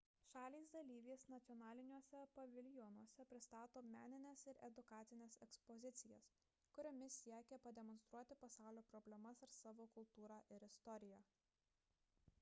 šalys 0.27 0.67
dalyvės 0.75 1.23
nacionaliniuose 1.31 2.19
paviljonuose 2.37 3.25
pristato 3.33 3.83
menines 3.89 4.45
ir 4.53 4.61
edukacines 4.69 5.37
ekspozicijas 5.47 6.29
kuriomis 6.77 7.17
siekia 7.25 7.59
pademonstruoti 7.67 8.37
pasaulio 8.45 8.83
problemas 8.95 9.43
ar 9.49 9.53
savo 9.59 9.87
kultūrą 9.99 10.39
ir 10.57 10.65
istoriją 10.71 11.21